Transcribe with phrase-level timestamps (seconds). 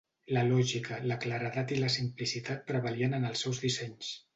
[0.35, 4.17] La lògica, la claredat i la simplicitat prevalien en els seus dissenys.